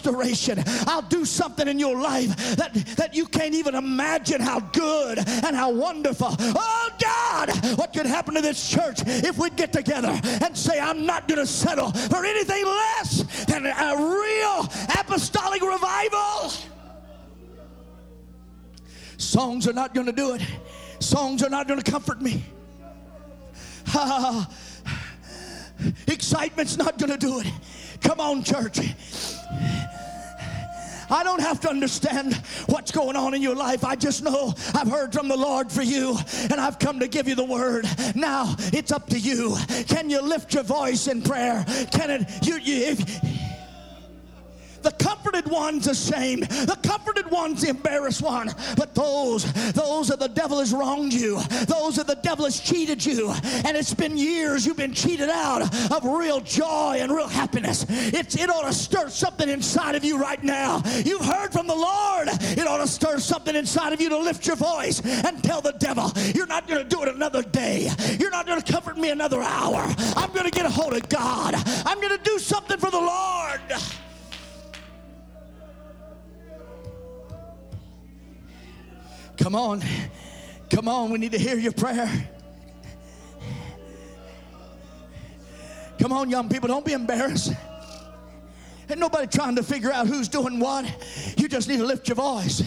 [0.87, 5.55] I'll do something in your life that, that you can't even imagine how good and
[5.55, 6.29] how wonderful.
[6.39, 11.05] Oh, God, what could happen to this church if we'd get together and say, I'm
[11.05, 14.69] not going to settle for anything less than a real
[14.99, 16.51] apostolic revival.
[19.17, 20.41] Songs are not going to do it.
[20.99, 22.43] Songs are not going to comfort me.
[26.07, 27.47] Excitement's not going to do it.
[28.01, 28.79] Come on, church.
[31.11, 32.35] I don't have to understand
[32.67, 33.83] what's going on in your life.
[33.83, 36.17] I just know I've heard from the Lord for you
[36.49, 37.85] and I've come to give you the word.
[38.15, 39.57] Now it's up to you.
[39.87, 41.65] Can you lift your voice in prayer?
[41.91, 43.50] Can it, you, you if,
[44.83, 46.43] the comforted one's ashamed.
[46.43, 48.51] The comforted one's the embarrassed one.
[48.77, 53.05] But those, those that the devil has wronged you, those that the devil has cheated
[53.05, 53.31] you,
[53.65, 55.61] and it's been years you've been cheated out
[55.91, 57.85] of real joy and real happiness.
[57.89, 60.81] It's, it ought to stir something inside of you right now.
[61.03, 62.27] You've heard from the Lord.
[62.31, 65.73] It ought to stir something inside of you to lift your voice and tell the
[65.73, 67.89] devil, You're not going to do it another day.
[68.19, 69.85] You're not going to comfort me another hour.
[70.15, 71.55] I'm going to get a hold of God.
[71.85, 73.61] I'm going to do something for the Lord.
[79.41, 79.83] Come on.
[80.69, 81.11] Come on.
[81.11, 82.29] We need to hear your prayer.
[85.99, 86.67] Come on, young people.
[86.67, 87.51] Don't be embarrassed.
[88.89, 90.85] Ain't nobody trying to figure out who's doing what.
[91.37, 92.61] You just need to lift your voice.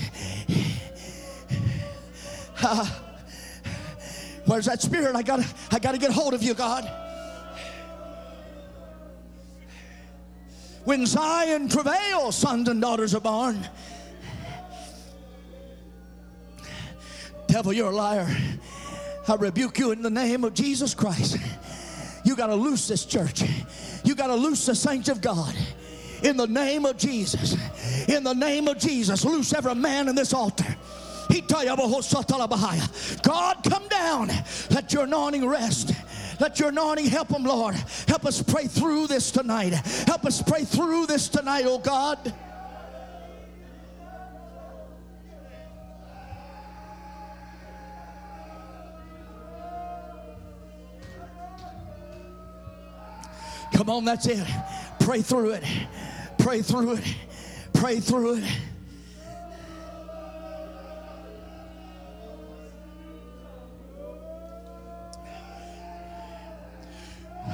[2.63, 2.89] Uh,
[4.47, 5.15] where's that spirit?
[5.15, 6.91] I gotta, I gotta get hold of you, God.
[10.85, 13.69] When Zion travails, sons and daughters are born.
[17.55, 18.27] Devil, you're a liar.
[19.29, 21.37] I rebuke you in the name of Jesus Christ.
[22.25, 23.45] You got to loose this church.
[24.03, 25.55] You got to loose the saints of God.
[26.25, 27.55] In the name of Jesus.
[28.09, 29.25] In the name of Jesus.
[29.25, 30.67] Loose every man in this altar.
[33.23, 34.31] God, come down.
[34.71, 35.93] Let your anointing rest.
[36.41, 37.77] Let your anointing help them, Lord.
[38.09, 39.75] Help us pray through this tonight.
[40.09, 42.35] Help us pray through this tonight, oh God.
[53.85, 54.43] Come on, that's it.
[55.01, 55.65] Pray through it.
[56.39, 57.15] Pray through it.
[57.75, 58.45] Pray through it.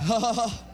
[0.08, 0.50] Uh,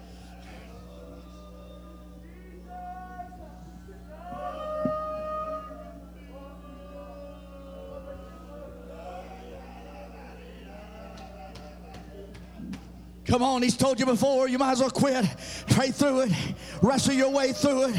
[13.27, 15.25] Come on, he's told you before, you might as well quit.
[15.71, 16.33] Pray through it,
[16.81, 17.97] wrestle your way through it.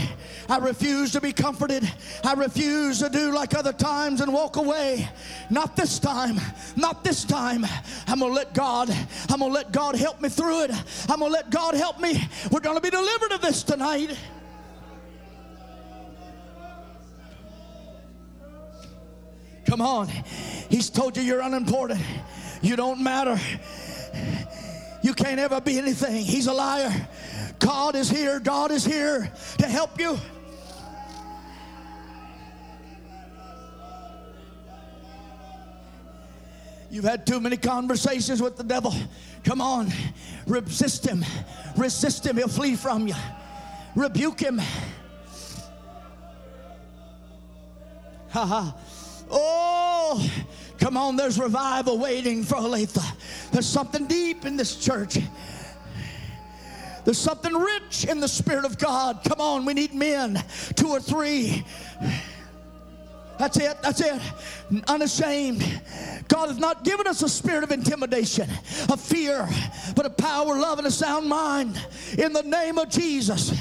[0.48, 1.84] I refuse to be comforted.
[2.24, 5.10] I refuse to do like other times and walk away.
[5.50, 6.40] Not this time,
[6.78, 7.66] not this time.
[8.08, 8.90] I'm gonna let God,
[9.30, 10.72] I'm gonna let God help me through it.
[11.10, 12.26] I'm gonna let God help me.
[12.50, 14.18] We're gonna be delivered of this tonight.
[19.66, 20.08] Come on,
[20.70, 22.00] he's told you you're unimportant,
[22.62, 23.38] you don't matter.
[25.02, 26.24] You can't ever be anything.
[26.24, 26.92] He's a liar.
[27.60, 28.40] God is here.
[28.40, 30.18] God is here to help you.
[36.90, 38.94] You've had too many conversations with the devil.
[39.44, 39.92] Come on,
[40.46, 41.24] resist him.
[41.76, 43.16] Resist him, he'll flee from you.
[43.96, 44.60] Rebuke him.
[48.30, 48.76] Ha ha.
[49.30, 50.30] Oh,
[50.80, 53.04] Come on, there's revival waiting for Olathe.
[53.52, 55.18] There's something deep in this church.
[57.06, 59.22] There's something rich in the Spirit of God.
[59.24, 60.44] Come on, we need men,
[60.76, 61.66] two or three.
[63.38, 63.78] That's it.
[63.82, 64.22] That's it.
[64.88, 65.64] Unashamed.
[66.28, 68.50] God has not given us a spirit of intimidation,
[68.92, 69.48] of fear,
[69.96, 71.80] but of power, love, and a sound mind.
[72.18, 73.54] In the name of Jesus.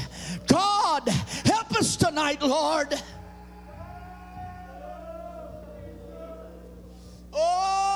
[0.47, 1.07] God,
[1.45, 2.95] help us tonight, Lord.
[7.39, 7.96] Oh!